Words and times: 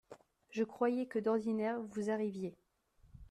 Je 0.49 0.63
croyais 0.63 1.05
que 1.05 1.19
d’ordinaire, 1.19 1.79
vous 1.93 2.09
arriviez. 2.09 2.55